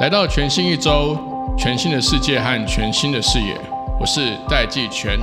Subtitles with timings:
[0.00, 1.16] 来到全新一周，
[1.56, 3.56] 全新的世界和全新的视野，
[4.00, 5.16] 我是戴季全。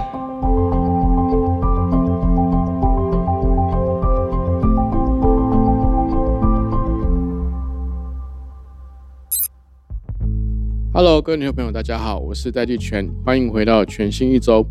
[10.94, 14.66] Hello，各位听众朋友，大家好，我是戴季全，欢迎回到全新一周。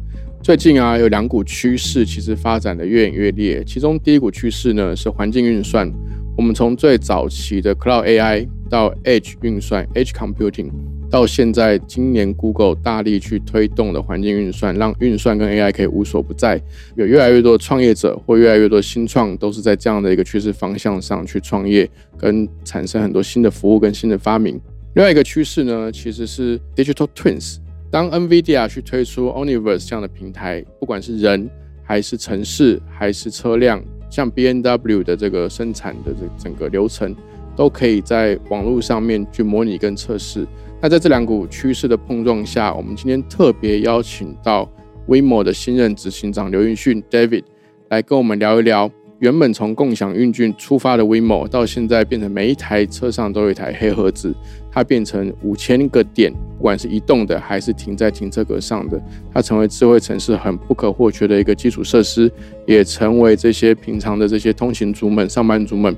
[0.49, 3.63] 最近啊，有两股趋势，其实发展的越演越烈。
[3.67, 5.93] 其中第一股趋势呢，是环境运算。
[6.39, 10.71] 我们从最早期的 Cloud AI 到 Edge 运算 （Edge Computing），
[11.11, 16.59] 到现在今年 Google 大力去推动的环境运算，让运算跟 AI 可以无所不在。
[16.97, 24.59] 有越来越多的创业者或越来越多新创，都是在这样的一个趋势方向上去创业，跟产生很多新的服务跟新的发明。
[24.95, 27.59] 另外一个趋势呢，其实是 digital twins。
[27.91, 31.49] 当 NVIDIA 去推出 Omniverse 这样的平台，不管是人
[31.83, 37.17] 还是城市还是车辆，像 BMW 的这个生产的这整个流程，
[37.57, 40.47] 都可以在网络上面去模拟跟测试。
[40.81, 44.71] 那在这两股趋势的碰撞下，我们今天特别邀请到
[45.09, 47.45] Waymo 的新任执行长刘云迅 David
[47.89, 48.91] 来跟我们聊一聊。
[49.21, 54.33] 原本从共享运具出发的 Waymo，到现在变成每一台车上都有一台黑盒子，
[54.71, 59.01] 它变成五千个点，不管是移动的还是停在停车格上的，
[59.35, 62.31] 它成为智慧城市很不可或缺的一个基础设施，
[62.65, 65.93] 也成为这些平常的这些通勤族们、上班族们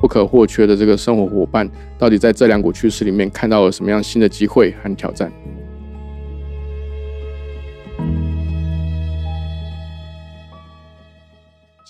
[0.00, 1.68] 不可或缺的这个生活伙伴。
[1.98, 5.32] 到底在这两股趋势里面看到了什么样新的机会和挑战？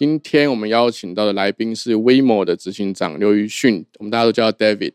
[0.00, 4.92] 今天我们邀请到的来宾是 WeMo 的执行长刘宇迅，我们大家都叫他 David。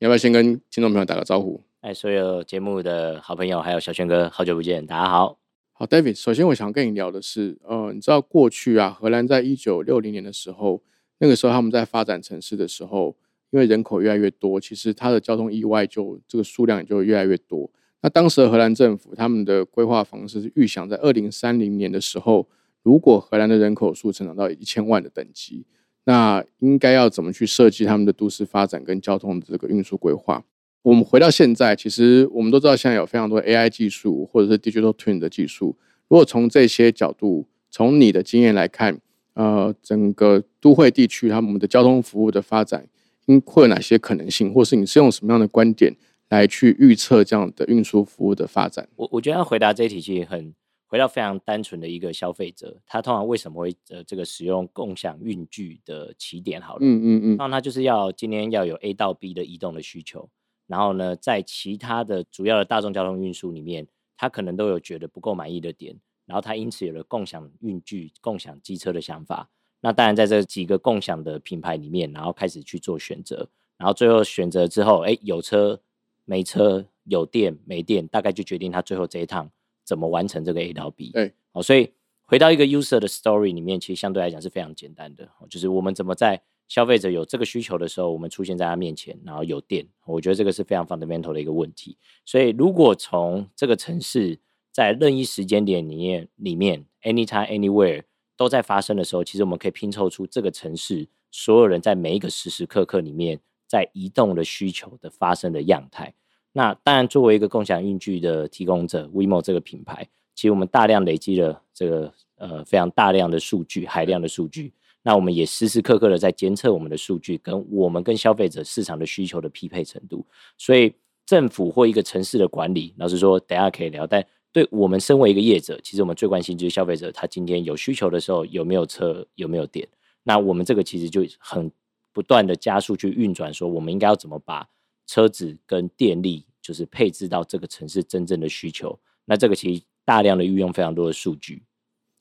[0.00, 1.62] 你要不要先跟听众朋友打个招呼？
[1.80, 5.38] 哎，所有节目的好朋友，还有小轩哥，好久不见，大家好。
[5.72, 10.82] 好，David，首先我想跟你聊的是，呃，你知道过去啊，荷兰在一九六零年的时候，
[11.20, 13.16] 那个时候他们在发展城市的时候，
[13.48, 17.70] 因为人口越来越多，其实它的交通意外就这个数量也就越来越多。
[18.02, 22.46] 那当时的荷兰政府他们的规划方式是预想在二零三零年的时候。
[22.88, 25.66] 如果荷兰的人口数成长到一千万的等级，
[26.04, 30.42] 那应该要怎么去设计他们的都市发展跟交通的这个运输规划？
[30.80, 35.76] 我们回到现在，其实我们都知道现在有非常多 AI 技术或者是 Digital Twin 的技术。
[36.08, 38.98] 如果从这些角度，从你的经验来看，
[39.34, 42.88] 呃，整个都会地区他们的交通服务的发展，
[43.26, 45.94] 应会有哪些可能性，或是你是用什么样的观点
[46.30, 48.88] 来去预测这样的运输服务的发展？
[48.96, 50.54] 我我觉得要回答这一题其实很。
[50.88, 56.60] 回到非常单纯的一个消费者，他通常为什么会呃这个使用共享运具的起点？
[56.60, 60.28] 好了，嗯嗯嗯，那他就是要今天要有 A 到 B 的移动的需求，
[60.66, 65.94] 然后呢，在其他的主要的大众交通运输里面，他可能都有觉得不够满意的点，
[66.24, 69.50] 然后他因此有了共享运具、共享机车的想法。
[69.80, 75.78] 那当然在这几个共享的品牌里面，然后开始去做选择，然后最后选择之后，哎，有车
[76.24, 79.50] 没车，有电没电，大概就决定他最后这一趟。
[79.88, 81.12] 怎么完成这个 A 到 B？
[81.12, 81.90] 对，好，所以
[82.26, 91.96] 回到一个 user 的 story 里面，其实相对来讲是非常简单的，就是我们怎么在消费者有这个需求的时候，我们出现在他面前，然后有电，我觉得这个是非常 fundamental 的一个问题。
[92.26, 94.38] 所以如果从这个城市
[94.70, 98.02] 在任意时间点里面里面 anytime anywhere
[98.36, 106.14] 都在发生的时候，其实我们可以拼凑出这个城市所有人在每一个时时刻刻里面在移动的需求的发生的样态。
[106.52, 114.72] 那当然，作为一个共享运具的提供者，WeMo 这个品牌，其实我们大量累积了这个呃非常大量的数据，海量的数据。
[115.02, 120.26] 那我们也时时刻刻的在监测我们的数据，跟我们跟消费者市场的需求的匹配程度。
[120.56, 120.92] 所以
[121.24, 124.06] 政府或一个城市的管理，老实说，等下可以聊。
[124.06, 129.86] 但对我们身为一个业者，其实我们最关心就是消费者他今天有需求的时候有没有车，有没有电。
[130.24, 131.70] 那我们这个其实就很
[132.12, 134.66] 不断的加速去运转，说我们应该要怎么把。
[135.08, 141.62] 车子跟电力就是配置到这个城市真正的需求，那这个其实大量的运用非常多的数据。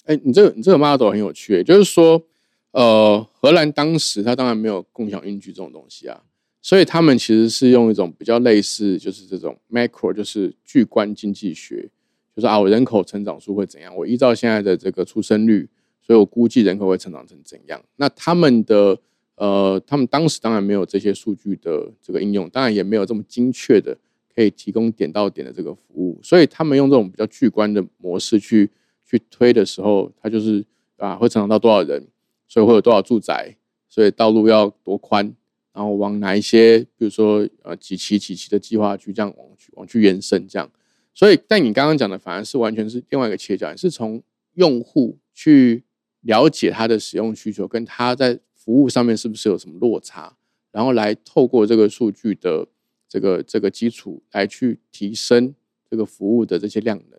[0.06, 2.24] 哎，你这个你这个 model 很有趣，就是说，
[2.72, 6.24] 呃，荷兰当时它当然没有共享运具这种东西啊，
[6.62, 11.90] 所以他们其实是用一种比较类似，就是这种 macro，就是巨观经济学，
[12.34, 13.94] 就是啊，我人口成长数会怎样？
[13.94, 15.68] 我依照现在的这个出生率，
[16.02, 17.84] 所以我估计人口会成长成怎样？
[17.98, 18.98] 那他们的。
[19.38, 23.96] 呃，他们当时当然没有这些数据的这个应用，当然也没有这么精确的
[24.34, 28.68] 可以提供点到点的这个服务，所以他们用这种比较巨观的模式去
[29.06, 30.66] 去推的时候，它就是
[30.98, 32.08] 啊会成长到多少人，
[32.48, 33.56] 所以会有多少住宅，
[33.88, 35.32] 所以道路要多宽，
[35.72, 40.68] 然后往哪一些，比如说呃几期几期的计划去这样往往去延伸这样，
[41.14, 44.24] 所以但你刚刚讲的反而是完全是另外一个切角，是从
[44.56, 45.84] 用户去
[46.22, 48.40] 了解他的使用需求，跟他在。
[48.68, 50.36] 服务上面是不是有什么落差，
[50.74, 52.68] 然后来透过这个数据的
[53.08, 55.56] 这个这个基础来去提升
[55.90, 57.18] 这个服务的这些量能，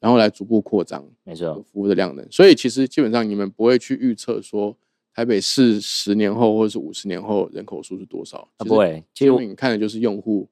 [0.00, 2.26] 然后来逐步扩张没错，服务的量能。
[2.28, 4.76] 所以其实基本上你们不会去预测说
[5.14, 10.48] 台北市十年后或者是五十年后人口数是多少，啊不会，其其实你看的就是用户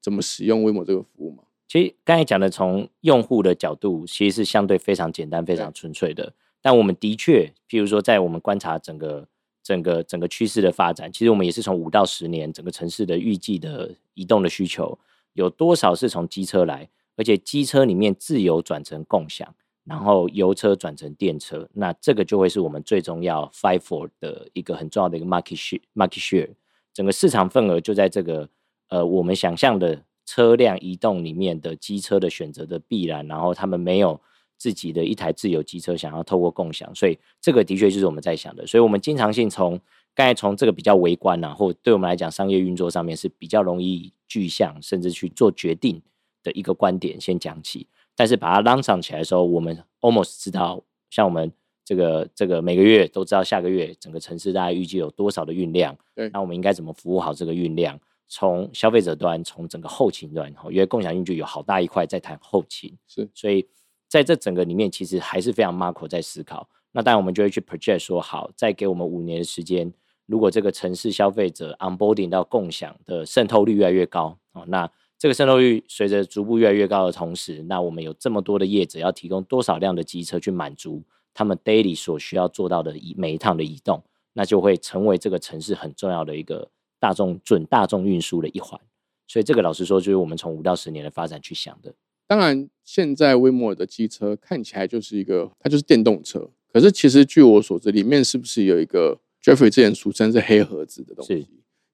[0.00, 1.42] 怎么使用 WeMo 这个服务嘛。
[1.68, 6.32] 其实刚才讲的从用户的角度，其实是相对非常简单、非常纯粹的。
[6.62, 9.28] 但我们的确，譬如说，在我们观察整个、
[9.64, 14.96] 整个、整个趋势的发展，其实我们也是从五到十年整个城市的预计的移动的需求，
[15.32, 19.52] 有多少是从机车来，而且机车里面自由转成共享，
[19.84, 25.80] 然后油车转成电车，那这个就会是我们最终要 fight for 的一个很重要的一个 market share。
[25.94, 26.50] market share
[26.92, 28.48] 整个市场份额就在这个
[28.88, 34.20] 呃我们想象的车辆移动里面的机车的选择的必然，然后他们没有
[34.56, 38.66] 自己的一台自有机车，想要透过共享，所以这个的确就是我们在想的。
[38.66, 39.78] 所以我们经常性从
[40.14, 46.00] 刚才从这个比较微观啊，或对我们来讲商业运作上面是比较容易具象，甚至去做决定
[46.42, 47.86] 的一个观点先讲起。
[48.16, 51.50] 但是把它拉上起来的时候，我们 almost 知道，像我们
[51.84, 57.98] 这个这个每个月都知道下个月整个城市大概预计有多少的运量，对那我们应该怎么服务好这个运量？
[58.26, 63.66] 从消费者端，从整个后勤端，因为共享运具有好大一块在谈后勤，是所以
[64.14, 66.68] 在这整个里面，其实还是非常 macro 在思考。
[66.92, 69.92] 那当然，我们就会去 project 说，好，再给我们五年的时间，
[70.26, 74.88] 如果这个城市消费者 onboarding 到共享的渗透率越来越高，哦，那
[75.18, 81.02] 这个渗透率随着逐步越来越高的同时，那我们有这么多的业者要提供多少辆的机车去满足
[81.34, 84.00] 他们 daily 所需要做到的移每一趟的移动，
[84.32, 86.70] 那就会成为这个城市很重要的一个
[87.00, 88.80] 大众准大众运输的一环。
[89.26, 91.92] 所以这个老实说，就是我们从五到十年的发展去想的。
[92.26, 96.50] 当然，现在威摩尔的机车看起来就是一个，它就是电动车。
[96.72, 101.34] 可是其实据我所知，里面是不是有一个 Jeffrey 之前俗称是黑盒子的东西？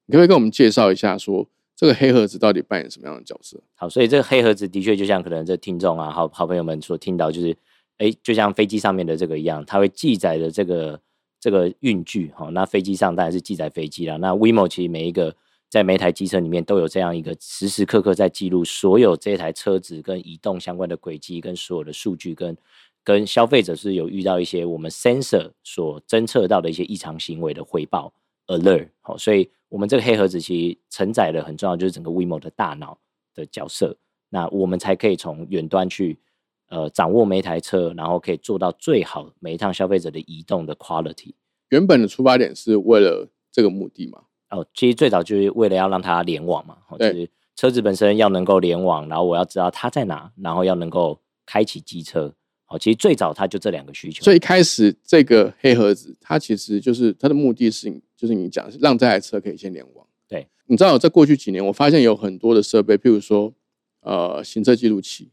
[0.07, 3.61] 你可不可以跟我们介绍一下说这个黑盒子到底扮演什么样的角色？
[3.75, 7.55] 好，所以这个黑盒子的确就像可能这听众啊，好好朋友们所听到，就是
[7.97, 10.99] 哎，就像飞机上面的这个一样，它会记载的这个
[11.39, 14.17] 这个运具，哈、那飞机上当然是记载飞机了。
[14.17, 15.35] 那 WeMo 其实每一个
[15.71, 22.57] 在每一台机车里面都有这样一个时时刻刻在记录所有这台车子跟移动相关的轨迹，跟所有的数据，跟
[23.05, 28.13] 跟消费者是有遇到一些我们 sensor 所侦测到的一些异常行为的回报
[28.47, 28.89] alert。
[28.99, 32.99] 好，所以我们这个黑盒子其实承载了很重要，就是整个 WeMo 的大脑
[33.33, 33.95] 的角色。
[34.27, 36.19] 那我们才可以从远端去
[36.67, 41.33] 呃掌握每一台车，然后可以做到最好每一趟消费者的移动的 quality。
[41.69, 44.23] 原本的出发点是为了这个目的嘛？
[44.51, 52.33] 哦，其实最早就是为了要让它联网嘛，哦就是车子本身要能够联网，然后我要知道它在哪，然后要能够开启机车。
[52.67, 54.23] 哦，其实最早它就这两个需求。
[54.23, 60.07] 所以一开始这个黑盒子，它其实就是它的目的是，就是你讲是让这台车可以先联网。
[60.27, 63.53] 对，你知道在过去几年，我发现有很多的设备，譬如说
[63.99, 65.29] 呃行车记录器，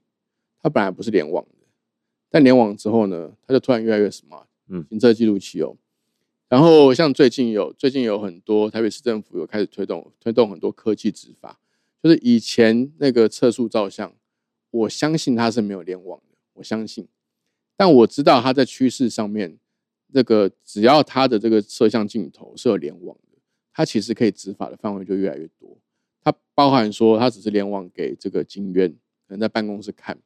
[0.60, 1.66] 它本来不是联网的，
[2.28, 4.44] 但联网之后呢，它就突然越来越 smart。
[4.68, 5.76] 嗯行车记录器哦。
[6.48, 11.60] 然后像最近有最近有很多台北市政府有开始推动推动很多科技执法，
[12.02, 14.14] 就是以前那个测速照相，
[14.70, 17.06] 我相信它是没有联网的，我相信。
[17.76, 19.58] 但我知道它在趋势上面，
[20.12, 23.38] 这个只要它的这个摄像镜头是有联网的，
[23.72, 25.78] 它其实可以执法的范围就越来越多。
[26.22, 30.18] 它包含说，它只是联网给这个警员，可能在办公室看，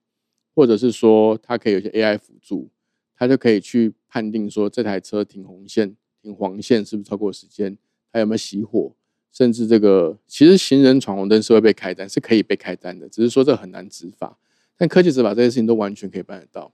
[0.54, 2.70] 或者是说它可以有些 AI 辅助，
[3.16, 7.76] 它就可以去判定说这台车停红线、停黄线是不是超过时间，
[8.12, 8.94] 它有没有熄火，
[9.32, 14.38] 甚至这个其实行人闯红灯是会被开单，是可以被开单的，只是说这很难执法。
[14.76, 16.72] 但科技执法这些事情都完全可以办得到。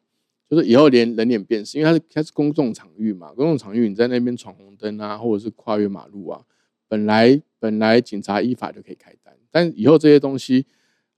[0.48, 6.42] 就是以后连人脸辨识，因为它是它是公众场域嘛，公众场域你在那边闯红灯啊，或者是跨越马路啊，
[6.88, 10.64] 本来本来警察依法就可以开单，但以后这些东西，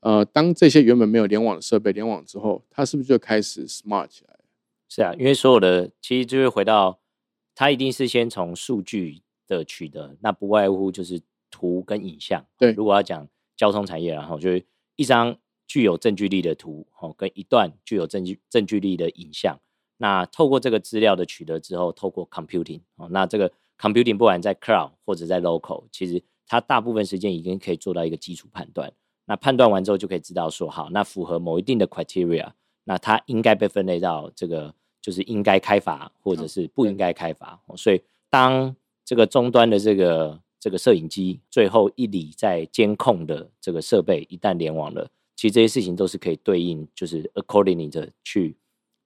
[0.00, 4.36] 呃，当这些原本没有联网的设备联网之后，它是不是就开始 smart 起来？
[4.88, 6.98] 是啊，因为所有的其实就会回到
[7.60, 12.42] 它一定是先从数据的取得，那不外乎就是图跟影像。
[12.56, 14.64] 对如果要讲交通产业，然后就是
[14.96, 15.36] 一张
[15.66, 19.60] 具有证据力的图，哦，跟一段具有证据证据力的影像。
[19.98, 28.90] 那透过这个资料的取得之后，透过 computing，哦，那这个 computing 不管在 cloud 或者在 local，其实它大部分时间已经可以做到一个基础判断。
[29.26, 32.52] 那判断完之后，就可以知道说，好，那符合某一定的 criteria，
[32.84, 37.60] 那它应该被分类到这个就是应该开罚或者是不应该开罚。
[37.66, 48.54] 哦所以当这个终端的这个这个摄影机最后一里在监控的这个设备一旦联网了，其实这些事情都是可以对应，就是 accordingly 的去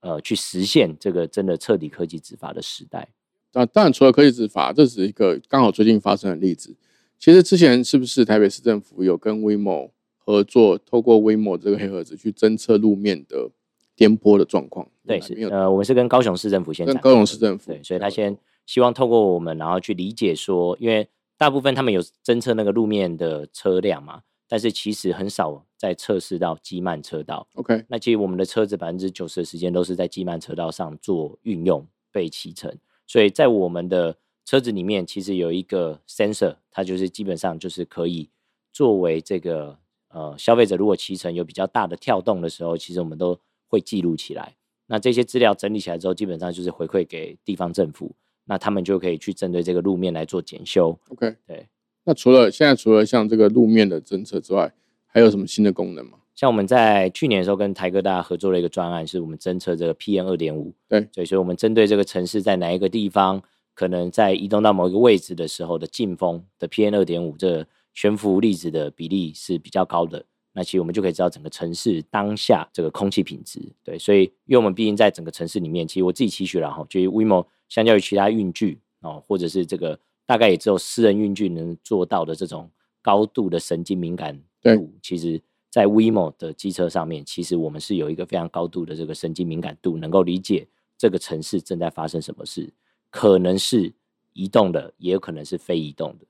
[0.01, 3.09] 呃去实现这个真的彻底科技执法的时代。
[3.53, 6.77] 那当然除了科技执法，这只是一个刚好最近发生的例子。
[7.19, 13.51] 其实之前是不是台北市政府有跟 WeMo 合作，透过 WeMo 这个黑盒子去侦测路面的
[13.95, 14.89] 颠簸的状况？
[15.07, 21.07] 对，是呃，我们是跟高雄市政府先跟高雄市政府，对，所以他先希望透过我们，然后去理解说，因为
[21.37, 27.47] 大部分他们有侦测那个路面的车辆嘛，但是其实很少在测试到机慢车道。
[27.55, 32.75] OK，那其实我们的车子百分之九十的时间都是在机慢车道上做运用被骑乘，
[33.07, 38.31] 所以在我们的车子里面其实有一个 sensor，它就是基本上就是可以
[38.73, 39.77] 作为这个
[40.09, 44.55] 呃消费者如果骑乘有比较大的跳动的时候，其实我们都会记录起来。
[44.87, 48.14] 那这些资料整理起来之后，基本上就是回馈给地方政府，
[48.45, 50.99] 那他们就可以去针对这个路面来做检修。
[51.09, 51.67] OK，对。
[52.05, 54.75] 那除了现在除了像这个路面的侦测之外，
[55.07, 56.19] 还有什么新的功能吗？
[56.35, 60.75] 像我们在去年的时候跟台哥大合作了一个专案，是我们侦测这个 PM 二点五。
[60.88, 63.41] 对，对，所以我们针对这个城市在哪一个地方，
[63.73, 67.64] 可能在移动到某一个位置的时候的进风的 PM 二点五这
[67.95, 70.26] 悬浮粒子的比例是比较高的。
[70.57, 82.71] 那其实我们就可以知道整个城市当下这个空气品质，对，所以因为我们毕竟在整个城市里面，其实我自己期许了哈，就是 WeMo 相较于其他运具哦，或者是这个大概也只有私人运具能做到的这种
[83.03, 92.73] 高度的神经敏感度，其实在 WeMo 的机车上面，其实我们是有一个非常高度的这个神经敏感度，能够理解这个城市正在发生什么事，
[93.11, 93.93] 可能是
[94.35, 96.25] 移动的，也有可能是非移动的。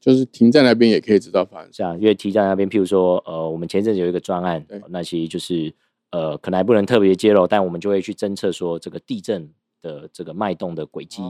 [0.00, 5.74] 就是停在那边也可以知道发生这样，因为停在那边，譬如说，呃，我们前阵子有一个专案，那其实就是
[6.10, 9.50] 呃，可能还不能特别揭露，但我们就会去侦测说这个地震
[9.82, 11.20] 的这个脉动的轨迹，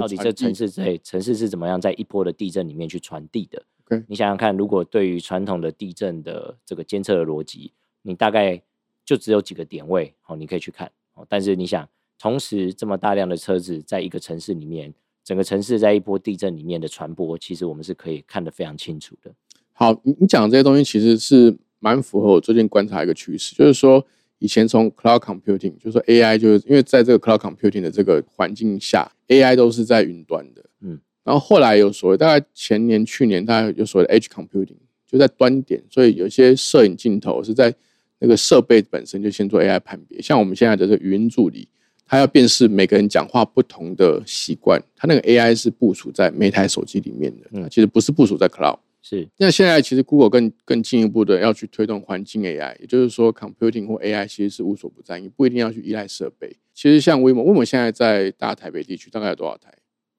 [0.00, 3.62] 到底这城市在城市是怎么样在一波的地震里面去传递的。
[4.06, 8.62] 你想想看，如果对于传统的地震的这个监测的逻辑，你大概
[9.04, 11.86] 就只有几个点位，哦，你可以去看，哦，但是你想，
[12.18, 14.94] 同时这么大量的车子在一个城市里面。
[15.24, 19.32] 整个城市在一波地震里面的传播，其实我们是可以看得非常清楚的。
[19.72, 24.06] 好，你你讲这些东西其实是蛮符合我最近观察一个趋势，就是说
[24.38, 34.76] 以前从 cloud computing，就是说 AI，就是因为在这个 cloud computing 的这个环境下，AI 都是在云端的，嗯，然后后来有所谓大概前年、去年大概有所谓的 edge computing，
[35.10, 37.74] 就在端点，所以有些摄影镜头是在
[38.18, 41.66] 那个设备本身就先做 AI 判别，像我们现在的这个语音助理。
[42.06, 48.78] 它要辨识每个人讲话不同的习惯，它那个 AI 是部署在每台手机里面的，嗯，其实不是部署在 Cloud。
[49.02, 56.56] 是，那现在其实 Google 更更进一步的要去推动环境 AI，也就是说 Computing 或 AI 其实是无所不在，你不一定要去依赖设备。
[56.72, 59.72] 其实像 WeMo，WeMo 现在在大台北地区大概有多少台？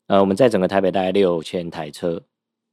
[0.07, 2.21] 呃，我们在整个台北大概六千台车，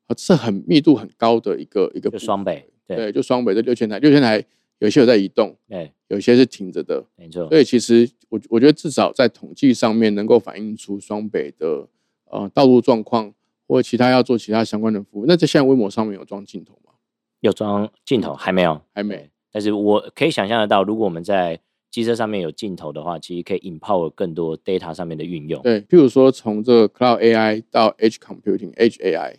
[0.07, 2.11] 啊，是很密度很高的一个一个。
[2.11, 4.45] 就双北，对，就双北这六千台，六千台。
[4.82, 7.48] 有些有在移动，对，有些是停着的，没错。
[7.48, 11.86] 所以其实我我觉得至少在统计上面能够反映出双北的
[12.24, 13.32] 呃道路状况，
[13.68, 15.24] 或者其他要做其他相关的服务。
[15.24, 16.94] 那在现在微模上面有装镜头吗？
[17.38, 19.30] 有装镜头，还没有，还没。
[19.52, 25.62] 但是我可以想象得到，如果我们在机车上面有镜头的话，其实可以引爆更多 data 上面的运用。
[25.62, 29.36] 对，譬如说从这个 cloud AI 到 edge computing，edge AI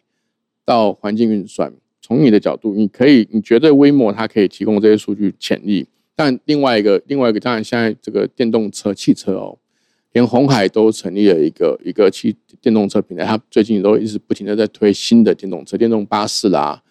[0.64, 1.74] 到环境运算。
[2.06, 9.58] 从你的角度，你可以，你觉得微模它可以提供这些数据潜力，但另外一个，另外一个，当然现在这个电动车汽车哦，
[10.12, 16.84] 连红海都成立了一个一个汽电动车平台，它最近都一直不停的在推新的电动车、电动巴士啦，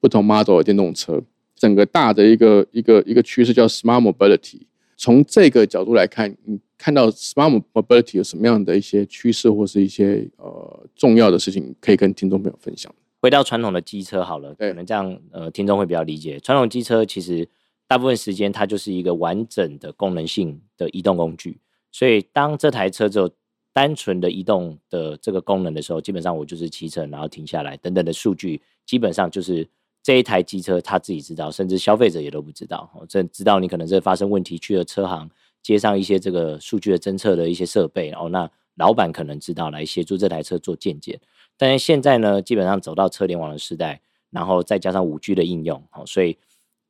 [0.00, 1.22] 不同 model 的电动车，
[1.54, 4.62] 整个大的一个一个一个趋势叫 smart mobility。
[4.96, 12.92] 从这个角度来看，你看到 smart mobility 有什么样的一些趋势或是一些呃重要的事情，可以跟听众朋友分享？
[13.20, 16.38] 回到传统的机车好了，可能这样呃听众会比较理解。
[16.40, 17.48] 传统机车其实
[17.88, 21.58] 大部分时间它就是一个完整的功能性的移动工具，
[21.90, 23.30] 所以当这台车只有
[23.72, 29.68] 单纯的移动的这个功能的时候，基本上我就是骑乘然后停下来等等的数据，基本上就是
[30.02, 32.90] 这一台机车他自己知道，甚至消费者也都不知道。
[33.08, 35.28] 这知道你可能是发生问题去了车行
[35.62, 41.18] 接上一些这个数据的侦测的一些设备，哦，那老板可能知道来协助这台车做鉴检。
[41.58, 46.36] 但是现在呢，基本上走到车联网的时代，然后再加上五 G 的应用，好，所以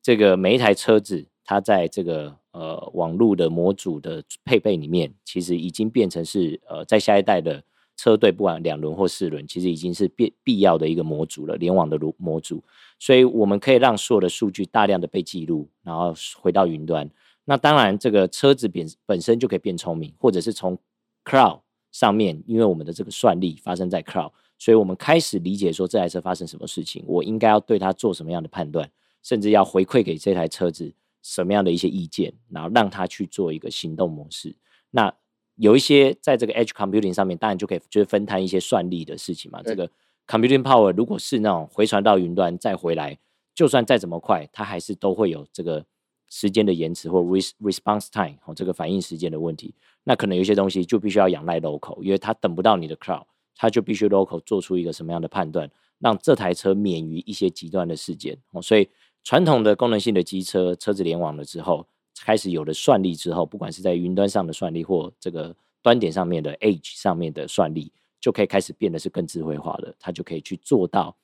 [0.01, 7.63] 这个每一台车子，它在这个呃网络的模组的配备里面，其实已经变成是呃在下一代的
[7.95, 12.63] 车队，不管两轮或四轮，其实已经是必必要的一个模组了，联网的模模组。
[12.99, 17.09] 所以我们可以让所有的数据大量的被记录，然后回到云端。
[17.45, 20.77] 那当然，这个车子本本身就可以变聪明，或者是从
[21.23, 24.31] Cloud 上面，因为我们的这个算力发生在 Cloud。
[24.57, 28.89] 所以我们开始理解说这台车发生什么事情，我应该要对它做什么样的判断，
[29.23, 34.55] 甚至要回馈给这台车子什么样的一些意见，然后让它去做一个行动模式。
[34.91, 35.13] 那
[35.55, 39.61] 有一些在这个 edge computing 上面，当然就可以就是分摊一些算力的事情嘛。
[39.63, 39.89] 这个
[40.27, 43.17] computing power 如果是那种回传到云端再回来，
[43.55, 45.83] 就算再怎么快，它还是都会有这个
[46.29, 49.73] 时间的延迟或 response time 哦，这个反应时间的问题。
[50.03, 53.25] 那可能有些东西就必须要仰赖 local，因为它等不到你的 cloud，
[53.57, 58.61] 它就必须 local 做出一个什么样的判断，让这台车免于一些极端的事件哦。
[58.61, 58.87] 所以
[59.23, 61.85] 传统的功能性的机车，车子联网了之后。
[62.19, 69.93] 开始有了算力之后，不管是在云端上的算力或这个端点上面的 edge 上面的算力，就可以开始变得是更智慧化的。
[69.99, 71.15] 它就可以去做到，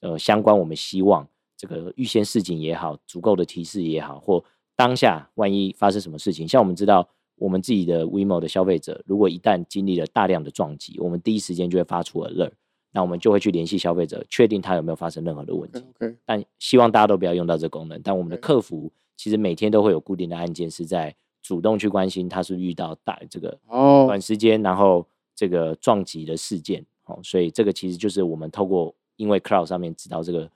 [0.00, 4.44] 呃，相关我们希望这个预先示警也好，足够的提示也好，或
[4.76, 7.08] 当下万一发生什么事情，像我们知道
[7.42, 12.52] 我们自己的 WeMo 的消费者，如果一旦经历了大量的撞击，我们第一时间就会发出 alert，
[12.92, 15.82] 那我们就会去联系消费者，确定他有没有发生任何的问题。
[16.24, 18.92] 但希望大家都不要用到这功能，但我们的客服。
[19.16, 30.50] 其实每天都会有固定的案件是在主动去关心，他是遇到大这个哦短时间，然后这个撞击的事件哦，所以这个其实就是我们透过因为 cloud 上面知道这个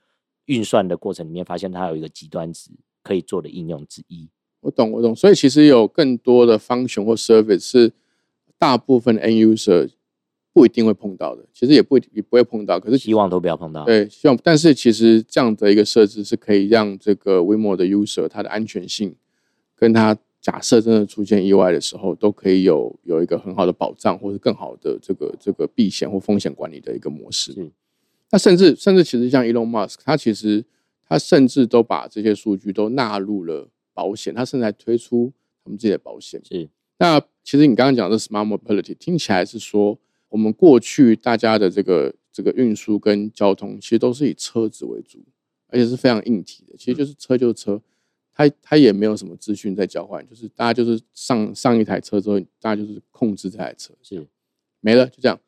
[0.45, 2.71] 运算的过程里面，发现它有一个极端值
[3.03, 4.27] 可以做的应用之一。
[4.67, 5.15] 我懂，我懂。
[5.15, 7.93] 所以其实有更多的 function 或 service 是
[8.57, 9.89] 大部分 end user
[10.51, 13.85] 不一定会碰到的，其实也不也不会碰到，可是希望都不要碰到。
[13.85, 14.37] 对，希望。
[14.43, 19.15] 但是其实这样的一个设置是可以让这个 WeMo 的 user 它的安全性，
[19.73, 27.53] 跟它假设真的出现意外的时候，都可以有有一个很好的保障，或者更好的这个这个避险或风险管理的一个模式。
[27.55, 27.71] 嗯。
[28.31, 30.65] 那甚至甚至其实像 Elon Musk，他其实
[31.07, 36.39] 他甚至都把这些数据都纳入了保险，他甚至还推出他们自己的保险。
[36.45, 36.69] 是。
[36.99, 39.97] 那其实你刚刚讲的 Smart Mobility 听起来是说。
[40.29, 45.19] 我们过去大家的这个这个运输跟交通，其实都是以车子为主，
[45.69, 46.75] 而且是非常硬体的。
[46.77, 47.81] 其实就是车就是车，
[48.33, 54.27] 它它也没有什么资讯在交换，就是大家就是上上一台车之后，大家就是控制这台车，是
[54.81, 55.39] 没了就这样。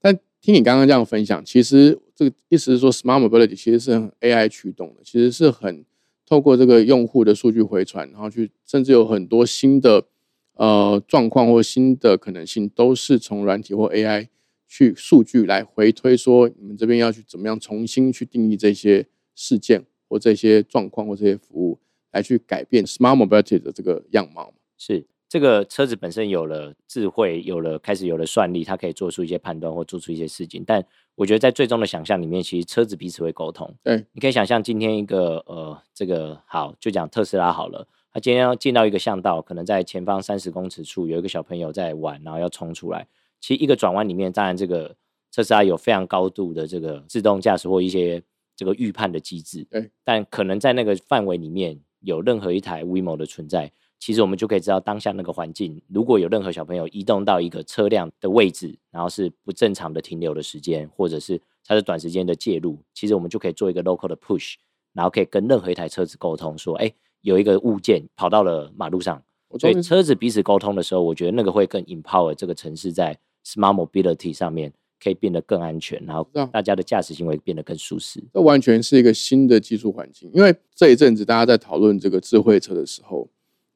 [0.00, 5.84] 但听你刚刚这样分享，其实这个意思是说，Smart Mobility 其实是很 AI 驱动的，其实是很
[6.30, 10.06] 透过这个用户的数据回传，然后去甚至有很多新的。
[10.54, 14.28] 呃，状况或新的可能性都是从软体或 AI
[14.68, 21.78] 去数据来回推，说你们这边要去怎么样重新去定义这些事件或这些状况或这些服务，
[22.12, 24.52] 来去改变 Smart Mobility 的这个样貌。
[24.76, 30.64] 是这个车子本身有了智慧，有了开始有了算力，它可以做出一些判断或做出一些事情。
[30.66, 33.72] 但我觉得在最终的想象里面，其实车子彼此会沟通。
[33.84, 37.86] 对，你可以想象今天一个呃，这个好就讲特斯拉好了。
[38.12, 43.06] 它今天要进到一个巷道，可能在前方三十公尺处有一个小朋友在玩，然后要冲出来。
[43.40, 44.96] 其实一个转弯里面，当然这个
[45.32, 48.20] 特斯拉有非常高度的这个自动驾驶或一些
[48.56, 49.64] 这个预判的机制。
[49.70, 64.54] 对，但可能在那个范围里面有任何一台 WeMo 的存在，其实我们就可以知道当下那个环境，如果有任何小朋友移动到一个车辆的位置，然后是不正常的停留的时间，或者是它是短时间的介入，其实我们就可以做一个 local 的 push，
[64.92, 66.92] 然后可以跟任何一台车子沟通说，哎。
[67.22, 69.22] 有一个物件跑到了马路上，
[69.58, 78.24] 所以车子彼此沟通的时候，我觉得那个会更 empower 这个城市在 smart mobility 上面可以变得更安全，然后大家的驾驶行为变得更舒适。
[78.32, 83.28] 这完全是一个新的技术环境，因为这一阵子大家在讨论这个智慧车的时候，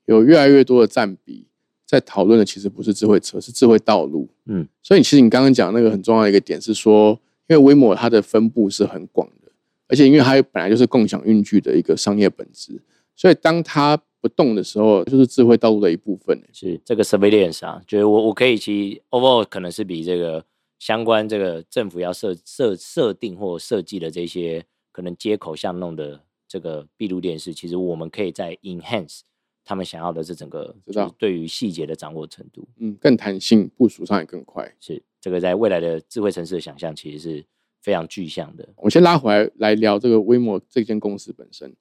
[0.06, 1.46] 有越来越多的占比
[1.86, 4.28] 在讨论的其实不是智慧车，是智慧道路。
[4.46, 9.52] 嗯，所以其实你刚刚讲那个很重要的一个点是说，因为威摩它的分布是很广的，
[9.88, 12.80] 而且因为它本来就是共享运具的一个商业本质。
[13.16, 16.40] 所以当它不动的时候，就是智慧道路的一部分。
[16.52, 20.44] 是这个 surveillance 啊，觉得我我可以其 overall 可能是比这个
[20.78, 29.20] 相关这个政府要设设设定或设计的这些可能接口像弄的这个闭路电视，其实我们可以在 enhance
[29.64, 34.74] 他们想要的这整个知道对于细节的掌握程度，嗯，更弹性，部署上也更快。
[34.78, 37.44] 是这个在未来的智慧城市的想象，其实是
[37.80, 38.68] 非常具象的。
[38.76, 41.74] 我先拉回来来聊这个微摩这间公司本身。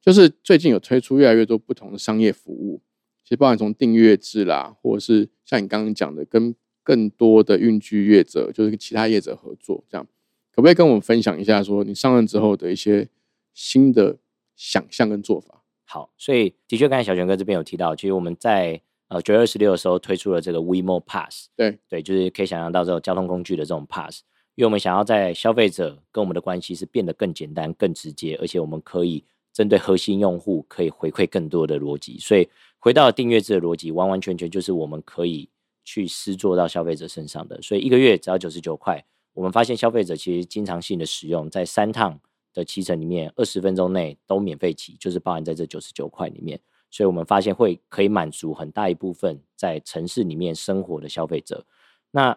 [0.00, 2.80] 就是最近有推出越来越多不同的商业服务，
[3.22, 10.06] 其实包含从订阅制啦，或者是像你刚刚讲的，跟更多的运具业者，就是跟其他业者合作，这样
[10.50, 13.10] 可不可以跟我们分享一下，说你上任之后的一些
[13.52, 14.16] 新的
[14.56, 15.59] 想象跟做法？
[15.90, 24.22] 好，所以的确刚才小泉哥这边有提到，其实我们在呃九月二十六的时候推出了这个 WeMo Pass，对对，就是可以想象到这种交通工具的这种 Pass，
[24.54, 29.24] 因为我们想要在消费者跟我们的关系是变得更简单、更直接，而且我们可以。
[29.52, 32.48] 针对核心用户可以回馈更多的逻辑，所以
[32.78, 35.48] 回到订阅制的逻辑，完完全全就是我们可以
[35.84, 37.60] 去施做到消费者身上的。
[37.60, 42.20] 所以一个月只要九十九块，我们发现消费者其实经常性的使用，在三趟
[42.52, 46.60] 的骑程里面，二十分钟内都免费骑，就是包含在这九十九块里面。
[46.90, 51.64] 所以我们发现会可以满足很大一部分在城市里面生活的消费者。
[52.10, 52.36] 那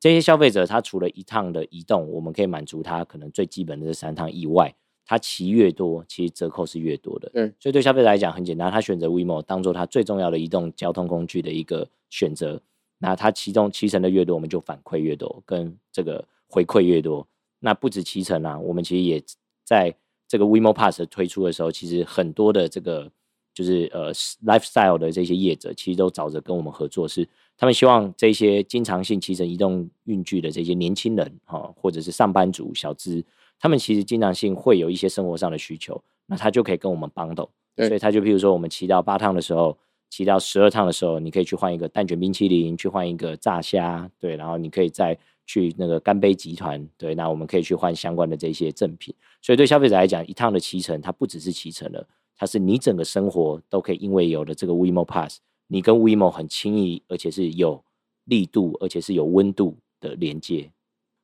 [0.00, 7.30] 这些消费者他除了一趟的移动，我们可以满足他可能最基本的这三趟以外，他骑越多，其实折扣是越多的。
[7.34, 12.60] 嗯，所以对消费者来讲很简单，他选择 WeMo 当做他最重要的移动交通工具的一个选择。
[12.98, 17.26] 那他骑中骑乘的越多，我们就反馈越多，跟这个回馈越多。
[17.58, 19.22] 那不止骑乘啊，我们其实也
[19.64, 19.94] 在
[20.28, 23.10] 这个 WeMo Pass 推出的时候，其实很多的这个
[23.54, 24.12] 就是呃
[24.44, 33.24] lifestyle 的这些业者，其实都找着跟我们合作，是他们希望这些经常性骑乘移动运具的这些年轻人哈，或者是上班族小资，
[33.58, 37.50] 他们其实经常性会有一些生活上的需求，那他就可以跟我们帮斗。
[37.76, 39.76] 所以他就譬如说，我们骑到八趟的时候。
[40.12, 49.14] 骑到十二趟的时候，你可以去换一个蛋卷冰淇淋，去换一个炸虾，对，然后你可以再去那个干杯集团，对，那我们可以去换相关的这些赠品。
[49.42, 57.84] 所以对消费者来讲，一趟的骑乘，它不只是骑乘了，它是你整个生活都可以因为有了这个 WeMo Pass，你跟 WeMo 很轻易，而且是有
[58.24, 60.70] 力度，而且是有温度的连接，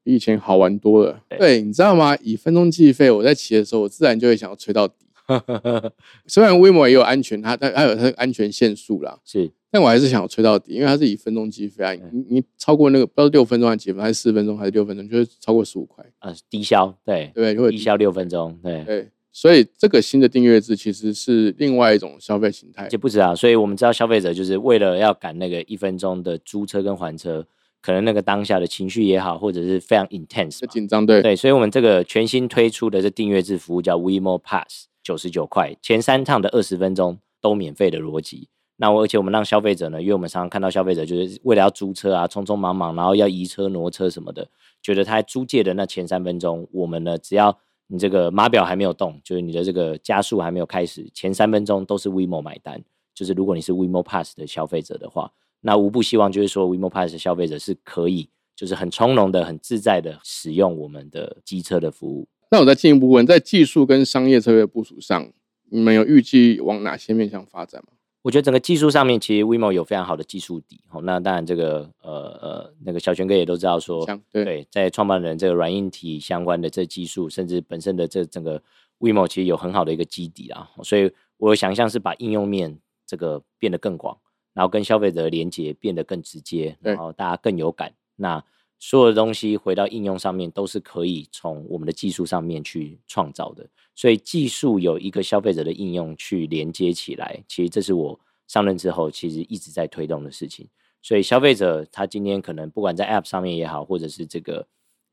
[0.02, 1.22] 比以前好玩多了。
[1.38, 2.16] 对，你知道吗？
[2.16, 4.94] 以分钟计费，我在骑的时候，我自然就会想要吹到底。
[6.26, 27.46] 虽然 WeMo 也有安全，它它它有它的安全限速啦，是，但我还是想要吹到底，因为它是以分钟计费啊，你你超过那个不知道六分钟还是几分，还是四分钟还是六分钟，就是超过十五块啊，低消对对，就会低消六分钟，对对，所以这个新的订阅制其实是另外一种消费形态，就不止啊，所以我们知道消费者就是为了要赶那个一分钟的租车跟还车。
[27.81, 38.48] 可能那个当下的情绪也好，或者是非常 intense，紧张，对对，所以我们这个全新推出的这订阅制服务叫 WeMo Pass，九十九块，前三趟的二十分钟都免费的逻辑。
[38.78, 44.48] 那我而且我们让消费者呢，因为我们常常看到消费者就是为了要租车啊，匆匆忙忙，然后要移车挪车什么的，
[44.80, 52.82] 觉得他租借的那前三分钟，我们呢只要你这个码表还没有动，就是你的这个加速还没有开始，前三分钟都是 WeMo 买单。
[53.14, 55.30] 就是如果你是 WeMo Pass 的消费者的话。
[55.60, 62.28] 那无不希望就是说，WeMo Pass 的消费者是可以，就是很从容的、很自在的使用我们的机车的服务。
[62.52, 65.32] 那我再进一步问，在技术跟商业策略部署上，
[65.68, 67.88] 你们有预计往哪些面向发展吗？
[68.28, 70.82] 我觉得整个技术上面，其实 WeMo 有非常好的技术底。
[70.86, 72.12] 好，那当然这个呃
[72.42, 78.62] 呃，那个小泉哥也都知道说，对，在创办人这个软硬体相关的这技术，甚至本身的这整个
[78.98, 80.68] WeMo 其实有很好的一个基底啊。
[80.82, 84.14] 所以我想象是把应用面这个变得更广。
[84.52, 87.94] 然后跟消费者的连接变得更直接，然后大家更有感。
[88.16, 88.44] 那
[88.78, 93.66] 所有的东西回到应用上面，都是可以从我们的技术上面去创造的。
[93.94, 100.68] 所以技术有一个消费者的应用去连接起来，其实这是我上任之后其实一直在推动的事情。
[101.02, 104.66] 所以消费者他今天可能不管在 App 上面也好，或者是这个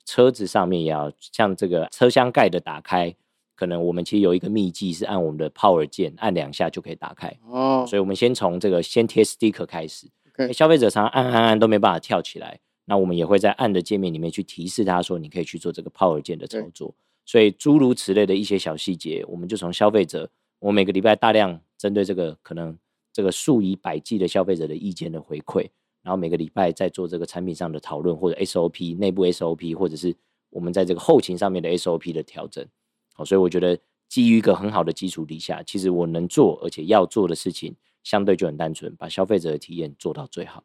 [0.06, 3.16] 车子上面也好，像这个车厢盖的打开。
[3.58, 10.08] 可能我们其实有一个秘技是按我们的 Power 键按两下就可以打开哦，所以我们先从这个先贴 Sticker 开始，
[10.52, 16.94] 消费者常常按按按都没办法跳起来，那我们也会在按的界面里面去提示他说你可以去做这个 Power 键的操作，
[17.26, 22.78] 所以诸如此类的一些小细节，我们就从消费者，我每个礼拜大量针对这个可能
[23.12, 25.68] 这个数以百计的消费者的意见的回馈，
[26.04, 30.16] 然后每个礼拜在做这个产品上的讨论或者 SOP 内部 SOP 或者是
[30.52, 32.64] 我们在这个后勤上面的 SOP 的调整。
[33.14, 40.64] 好，所以我觉得基于一个很好的基础底下，其实我能做而且要做的事情相对就很单纯，把消费者的体验做到最好。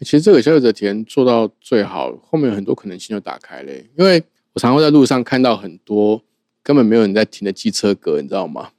[0.00, 3.72] 其实这个消费者体验做到最好，后面有很多可能性就打开了。
[3.96, 6.22] 因为我常会在路上看到很多
[6.62, 8.70] 根本没有人在停的机车格，你知道吗？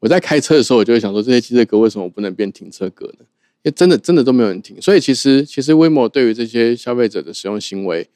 [0.00, 3.24] 我在开车的时候，我就会想说，这些机车格为什么不能变停车格呢？
[3.62, 4.80] 因为真的真的都没有人停。
[4.80, 8.08] 所以其实其实威 o 对于这些消费者的使用行为。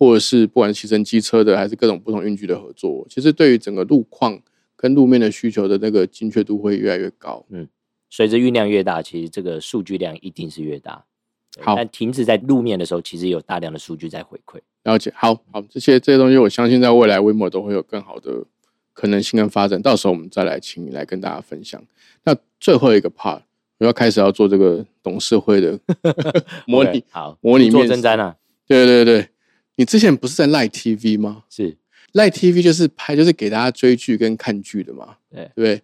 [0.00, 4.40] 或者是不管是骑乘机车的，还是各种不同运具的合作，其实对于整个路况
[4.76, 7.44] 跟路面的需求的那个精确度会越来越高。
[7.48, 7.66] 嗯，
[8.08, 11.04] 随着运量越大，其实这个数据量一定是越大。
[11.60, 14.58] 好，但停止在路面的时候，其实有大量的数据在回馈。
[14.84, 18.44] 了解，好好，这些这些东西，我相信在未来微模都会有更好的
[18.92, 19.80] 可能性跟发展。
[19.82, 21.82] 到时候我们再来请你来跟大家分享。
[22.24, 23.42] 那最后一个 part，
[23.78, 25.78] 我要开始要做这个董事会的
[26.66, 28.36] 模拟，好，模拟做真瞻啊。
[28.66, 29.28] 对对对。
[29.76, 31.44] 你之前不是在赖 TV 吗？
[31.48, 31.76] 是
[32.12, 35.16] 赖 TV 就是拍，就是给大家追剧跟看剧的嘛。
[35.30, 35.82] 对，对？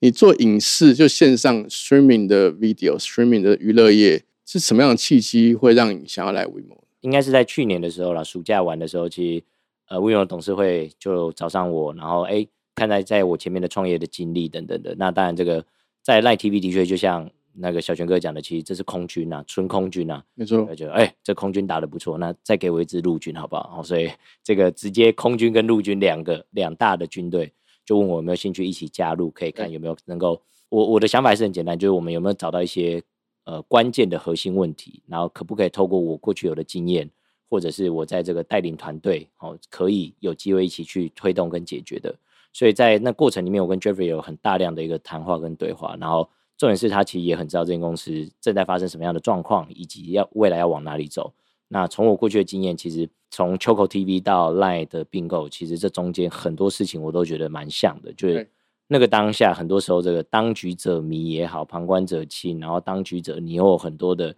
[0.00, 6.76] 你做影视就线上 streaming 的 video streaming 的娱乐业是什么样的契机会让你想要来 WeMo？
[7.00, 9.44] 应该是在去年的时候了，暑假玩的时候，其实
[9.88, 15.64] 呃 WeMo 董事会就找上我，然后哎，看在在我前面的创业的经历等等的，那当然这个
[16.02, 17.30] 在赖 TV 的确就像。
[17.54, 20.74] 那个小泉哥讲的，其实这是空军呐，纯空军呐，没错。
[20.74, 23.82] 就哎，这空军打的不错，那再给我一支陆军好不好？
[23.84, 24.10] 所以
[24.42, 27.52] 这个直接空军跟陆军两个两大的军队，
[27.84, 33.02] 就问我有没有兴趣一起加入，可以看有没有能够我我的想法还是很简单，就是我们有没有找到一些
[33.44, 37.08] 呃关键的核心问题，然后可不可以透过我过去有的经验，
[37.48, 42.14] 或者是我在这个带领团队，哦，可以有机会一起去推动跟解决的。
[42.52, 46.28] 所以在那过程里面，我跟 Jeffrey 有很大量的一个谈话跟对话，然后
[46.58, 51.32] 重点是他其实也很知道这间公司正在发生什么样的状况，以及要未来要往哪里走。
[51.68, 58.46] 那从我过去的经验，其实从 Choco TV 到 Line 的并购，其实这中间很多事情我都觉得蛮像的，就是
[58.92, 64.34] 那个当下，很多时候这个当局者迷也好，旁观者清，然后当局者你又有很多的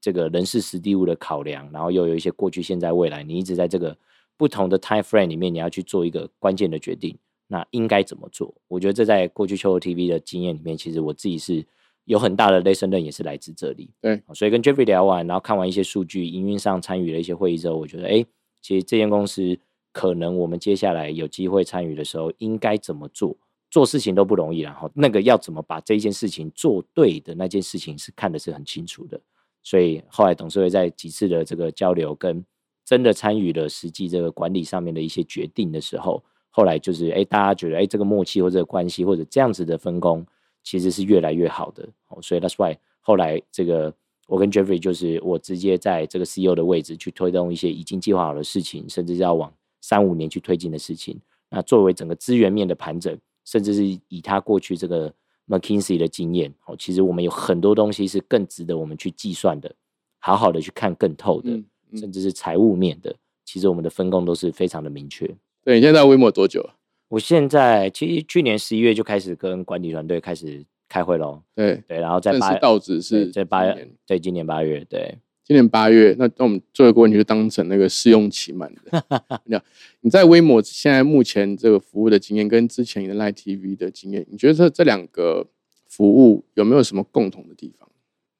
[0.00, 3.96] 这个人事实地物的考量，然后又有一些过去、现在、未来，你一直在这个
[4.36, 7.18] 不同的 time frame 里面，你要去做一个关键的决定。
[7.48, 8.54] 那应该怎么做？
[8.68, 11.64] 我觉得这在过去 Choco TV 的经验里面，其实我自己是
[12.04, 13.90] 有很大的 lesson learn，也是来自这里。
[14.00, 18.24] 对，所以跟 Jeffrey 聊完，然后看完一些数据，营运上参与了一些会议之后，我觉得，哎，
[18.62, 19.58] 其实这间公司
[19.92, 23.36] 可能我们接下来有机会参与的时候，应该怎么做？
[23.76, 29.20] 做事情都不容易，然后那个要怎么把这件事情做对的那件事情，是看的是很清楚的。
[29.62, 32.42] 所以后来董事会在几次的这个交流，跟
[32.86, 36.24] 真的参与了实际这个管理上面的一些决定的时候。
[36.48, 40.24] 后来就是，哎，大家觉得，哎，这个默契或者关系或者这样子的分工，
[40.62, 41.86] 其实是越来越好的。
[42.08, 43.92] 哦，所以 that's why 后来这个
[44.26, 51.20] 我跟 Jeffrey 就是我直接在这个 CEO 的位置去推动一些已经计划好的事情，甚至要往三五年去推进的事情。
[51.50, 53.14] 那作为整个资源面的盘整，
[53.46, 55.10] 甚至是以他过去这个
[55.46, 59.74] McKinsey 的经验，哦，其实我们有很多东西是更值得我们去计算的，
[60.18, 61.48] 好好的去看更透的，
[61.94, 65.24] 甚至是财务面的，其实我们的分工都是非常的明确。
[65.64, 66.74] 对你现在微模多久啊？
[67.08, 71.40] 我现在其实去年十一月就开始跟管理团队开始开会喽。
[71.54, 76.14] 对对，然后在八到职是在八月，对，今年八月，对，今年八月。
[76.18, 79.04] 那那我们最后一个问题就当成那个试用期满的。
[79.46, 79.56] 你
[80.00, 85.46] 你在微模现在目前这个服务的经验，跟之前你的 Live TV 的经验，你觉得这这两个
[85.86, 87.88] 服务有没有什么共同的地方？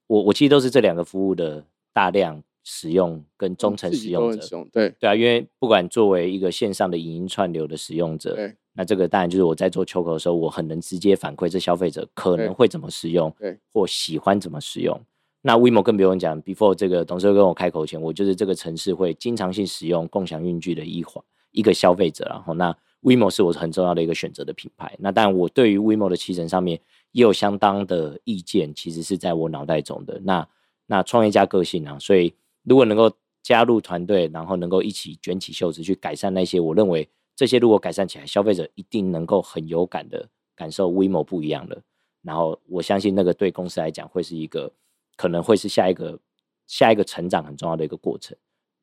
[0.09, 2.43] 我我其实都是这两个服务的大量。
[2.69, 8.37] 使用跟忠诚使用者，对对啊，因为不管作为一个线上的影音串流的使用者，
[8.73, 15.01] 那这个当然就是我在做秋口的时候，我很能直接反馈这消费者可能会怎么使用，对，或喜欢怎么使用。
[15.47, 24.97] 那 WeMo 更不用讲，Before 这个董事会跟我开口前，我就是这个城市会经常性使用共享运具的一环一个消费者，然后那 WeMo 是我很重要的一个选择的品牌。
[24.99, 26.81] 那但我对于 WeMo 的骑乘上面
[27.13, 30.21] 也有相当的意见，其实是在我脑袋中的。
[30.25, 30.49] 那
[30.87, 33.09] 那创业家个性啊，所以如果能够
[33.41, 41.81] 加入团队，然后能够一起卷起袖子去改善那些，我认为这些如果改善起来，消费者一定能够很有感的感受 WeMo 不一样的。
[42.23, 44.73] 然后我相信那个对公司来讲会是一个
[45.17, 46.19] 可能会是下一个
[46.67, 48.37] 下一个成长很重要的一个过程。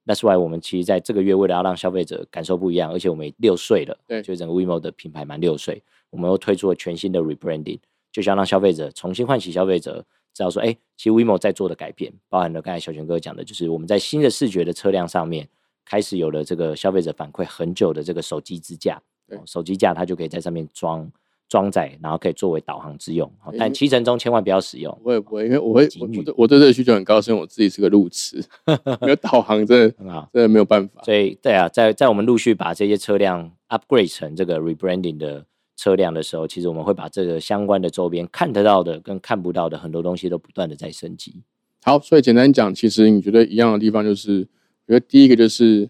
[0.06, 7.80] That's why 我们其实在这个月为了要让消费者感受不一样，而且我们六岁了，对，就整个 WeMo 的品牌满六岁，我们又推出了全新的 rebranding，
[8.12, 10.06] 就想让消费者重新唤起消费者。
[10.34, 15.48] 知道说，哎，其实 WeMo 在做的改变，包含了刚才小泉哥讲的，就是我们在新的视觉的车辆上面，
[15.86, 19.00] 开始有了这个消费者反馈很久的这个手机支架，
[19.46, 21.08] 手机架它就可以在上面装
[21.54, 23.32] 装载，然后可以作为导航之用。
[23.60, 24.92] 但骑乘中千万不要使用。
[25.04, 28.44] 不会不会，因为我会我我对这个需求很高，是因为我自己是个路痴，
[29.02, 31.04] 没有导航真的很好，真的没有办法。
[31.04, 35.46] 所以对啊，在在我们陆续把这些车辆 upgrade 成这个 rebranding 的。
[35.76, 41.42] 车辆的时候，其实我们会把这个相关的周边看得到的跟看不到的很多东西都不断的在升级。
[41.84, 44.48] 好，所以简单讲，其实你觉得一样的地方就是，
[44.86, 45.90] 我觉得第一个就是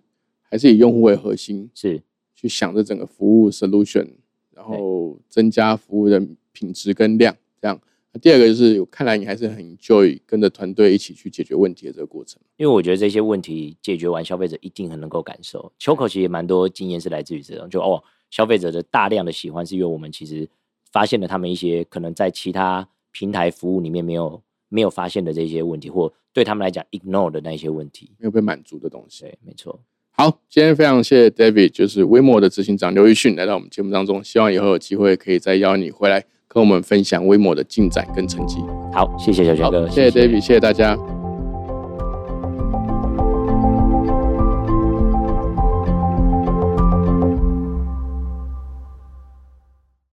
[0.49, 2.01] 还是以用户为核心，是
[2.33, 4.07] 去想着整个服务 solution，
[4.55, 7.35] 然后增加服务的品质跟量。
[7.61, 7.79] 这样，
[8.11, 12.41] 那第二个就是，看来你还是很 enjoy 跟着团队一起去解决问题的这个过程。
[12.57, 15.71] 因为我觉得这些问题解决完，消费者一定很能够感受。
[15.79, 18.03] 秋口其实也蛮多经验是来自于这种，就哦。
[18.31, 20.49] 消费者的大量的喜欢，是因为我们其实
[20.91, 29.21] 发现了他们一些可能在其他平台服务里面没有没有发现的这些问题，或对他们来讲 ignore 的那些问题，没有被满足的东西。
[29.21, 29.79] 对，没错。
[30.15, 38.59] 好，今天非常谢谢 David，就是微摩的执行长刘玉迅来到我们节目当中，希望以后有机会可以再邀你回来跟我们分享微摩的进展跟成绩。
[38.93, 40.95] 好，谢谢小泉哥，谢谢 David，谢谢大家。